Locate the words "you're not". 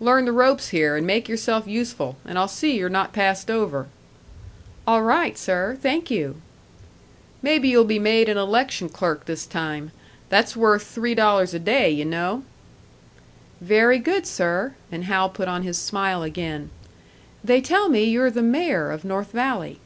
2.76-3.12